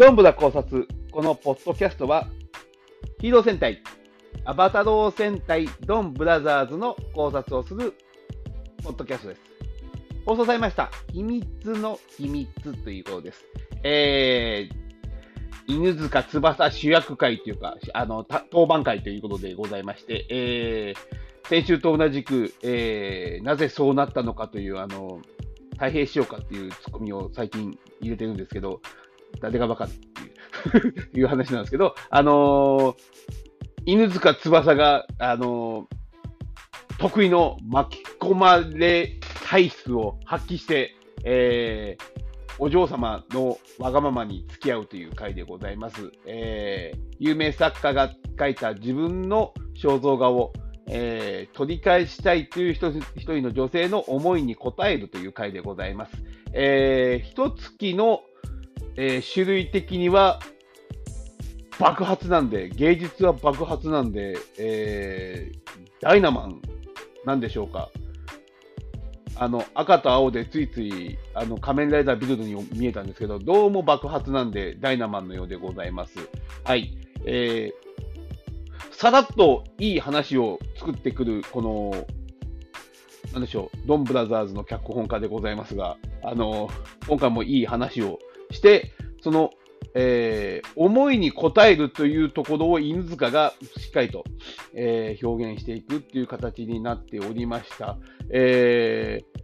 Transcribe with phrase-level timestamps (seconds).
[0.00, 0.88] どんぶら考察。
[1.12, 2.26] このポッドキャストは、
[3.18, 3.82] ヒーロー戦隊、
[4.46, 7.92] アバタロー戦隊ドンブラザーズの考察をする
[8.82, 9.42] ポッドキャストです。
[10.24, 10.90] 放送されました。
[11.12, 12.48] 秘密の秘密
[12.82, 13.44] ということです。
[13.82, 25.20] えー、犬塚翼主役会というか、あの、当番会ということでございまして、えー、先週と同じく、えー、なぜそうなったのかという、あの、
[25.72, 28.80] 太平しようかっていうツッコミを最近入れてるんですけど、
[29.40, 32.96] 誰がバカっていう いう話なんですけど、あのー、
[33.86, 40.94] 犬塚翼が、あのー、得意の巻き込まれ体質を発揮して、
[41.24, 46.12] えー、お嬢様のわがままに付き合うという回でございます。
[46.26, 50.52] えー、有名作家が書いた自分の肖像画を、
[50.86, 56.12] えー、取り返したいという一人の女性の思いに応えるという回でございます。
[56.52, 58.20] えー、一月の
[58.96, 60.40] えー、種類的には
[61.78, 65.58] 爆発なんで、芸術は爆発なんで、えー、
[66.00, 66.60] ダイナマン
[67.24, 67.90] なんでしょうか。
[69.36, 76.18] あの、赤と青でついつい、あの、仮面ライダービルドに見えたんですけど、どうも爆発なんで、ダイナマンのようでございます。
[76.64, 76.94] はい。
[77.24, 82.06] えー、さらっといい話を作ってくる、この、
[83.32, 86.68] なんでしょう、ドンブラザーズの脚本家でございますが、あの、
[87.08, 88.18] 今回もいい話を
[88.50, 89.50] して、その、
[89.94, 94.24] えー、思いに応えるというところを犬塚がしっかりと、
[94.74, 97.96] えー、表現していくっていう形になっておりました。
[98.30, 99.40] えー、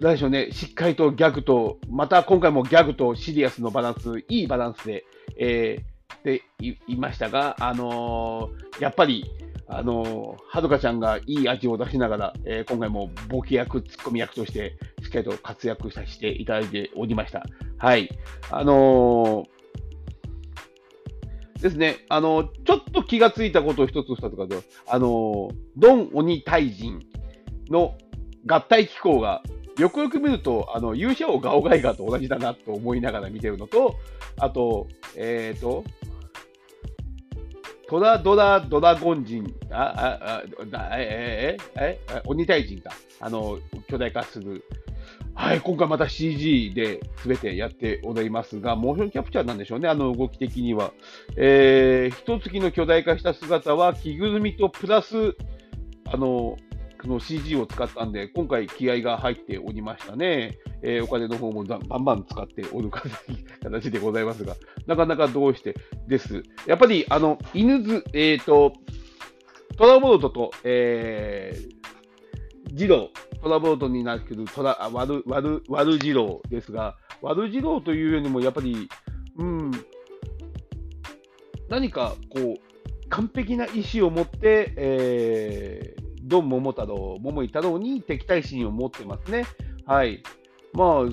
[0.00, 5.04] 何でしょうね、しっかりとギャグと、また今回もギャグとシリアスのバランス、いいバランスで、
[5.36, 6.42] えー、で
[6.86, 9.24] いましたが、あのー、やっぱり、
[9.66, 17.44] あのー、はるかちゃんがいい味を出しながら、えー、今回もボケ役、ツッコミ役として、しっかりと活躍させていただいておりました。
[17.78, 18.08] はい。
[18.50, 27.00] あのー、ですね、あのー、ちょっと気がついたことを一つ二つかと、あのー、ドン鬼退陣
[27.70, 27.96] の
[28.46, 29.42] 合体機構が、
[29.78, 33.94] よくよく見ると、あの、勇者王ガオガイガーと同じだなと思いながら見てるのと、
[34.38, 35.84] あと、えっ、ー、と、
[37.88, 40.42] トラドラドラゴン人、あ、あ、
[40.72, 42.90] あ、え、え、え、え、鬼退陣か。
[43.20, 43.58] あの、
[43.88, 44.64] 巨大化する
[45.38, 50.92] はい、今回また CG で全てやっておりますが、モーションキャプチャーなんでしょうね、あの動き的には。
[51.36, 55.36] えー、一月の巨大化した姿は着ぐるみとプラス、
[56.12, 56.58] あの、こ
[57.04, 60.58] の CG を使ったんで、今回気合が入っておりましたね。
[60.82, 64.56] えー、お金の方もバンバン使っておる形でございますが、
[64.88, 65.76] なかなかどうして
[66.08, 66.42] です。
[66.66, 68.72] やっぱり、あの、犬ず、えっ、ー、と、
[69.76, 78.88] トラボルトと、えー、ジロー、トラボートになるけど、トラワルワルワルジローですが、ワルジローというよりも、やっぱり、
[79.36, 79.70] うん、
[81.68, 89.44] 何かこう、完璧な意志を持って、えー、ドン桃太郎、桃井太郎に敵対心を持ってますね。
[89.86, 90.22] はい。
[90.72, 91.04] まあ、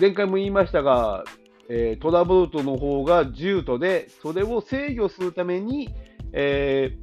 [0.00, 1.24] 前回も言いましたが、
[1.68, 5.88] えー、トラボルトの方が獣人で、それを制御するために、
[6.32, 6.96] え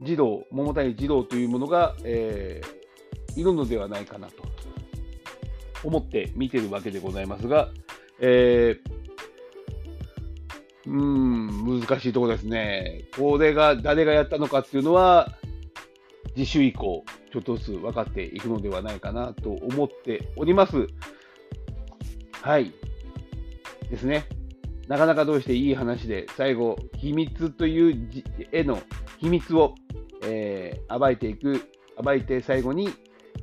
[0.00, 2.81] ー、児童、桃谷児童というものが、えー、
[3.36, 4.42] いるのではないかなと
[5.84, 7.70] 思って見てるわけでございますが、
[8.20, 13.04] えー、うーん、難しいところですね。
[13.16, 15.28] これが誰がやったのかっていうのは、
[16.34, 20.86] 次週以降、ちょっとずつ分かっていくのではないかなと思っております。
[22.40, 22.72] はい。
[23.90, 24.26] ですね。
[24.88, 28.78] なかなかどうしていい話で、最後、秘密という絵の
[29.18, 29.74] 秘密を、
[30.24, 31.60] えー、暴いていく、
[32.02, 32.88] 暴いて最後に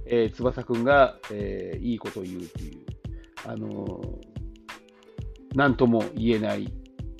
[0.09, 2.79] えー、翼くんが、えー、いいことを言うっていう、
[3.45, 6.73] あのー、なんとも言えない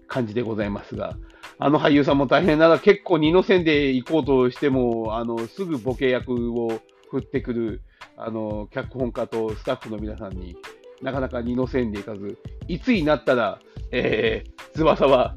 [0.08, 1.16] 感じでございますが、
[1.60, 2.68] あの俳優さんも大変な。
[2.68, 7.82] ら結構二の線で行こうとしても、あの、すぐボケ役を振ってくる、
[8.18, 10.56] あの、脚本家とスタッフの皆さんに
[11.02, 12.38] なかなか二の線で行かず、
[12.68, 13.60] いつになったら、
[13.92, 15.36] えー、翼は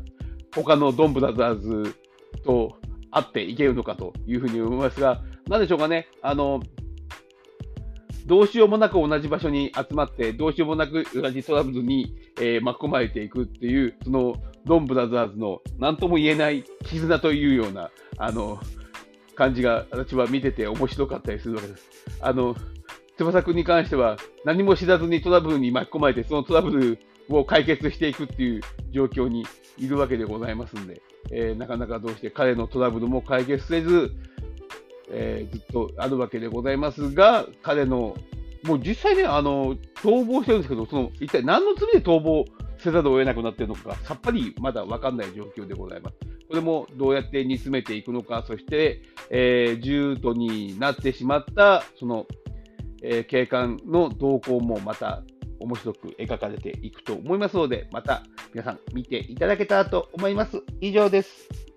[0.54, 1.94] 他のドンブラザーズ
[2.44, 2.78] と
[3.10, 6.60] 会っていけるのかというふうに思いますが、なんでしょうかね、あの、
[8.26, 18.60] どうしようもなく同じ場所に集まって、どうしようもなく同じトラブルに、えー、巻き込まれていくっていう、そのドンブラザーズの何とも言えない絆というような、あの、
[19.34, 21.88] 感じが私は見てて面白かったりするわけです。
[22.20, 22.54] あの、
[23.16, 26.98] 翼くんに関しては何も知らずにトラブルに巻き込まれて、そのトラブル
[27.28, 28.60] を解決していくっていう
[28.90, 29.46] 状況に
[29.78, 34.12] いるわけでございますんで、えー、なかなかどうして彼のトラブルも解決せず、
[35.12, 38.16] えー、ずっとあるわけでございますが、彼の、
[38.64, 42.44] もう実際ね、あの、逃亡してるんですけど、その、一体何の罪で逃亡
[42.78, 46.16] せざるを得なくなっているのか、さっぱりまだ分かんない状況でございます。
[46.48, 52.26] これもどうやって煮詰めていくのか、そして、えー、重度になってしまった、その、
[53.02, 55.22] えー、警官の動向もまた
[55.60, 58.22] 面白く描かれていくと思いますので、また
[58.52, 60.62] 皆さん見ていただけたらと思います。
[60.80, 61.71] 以上です。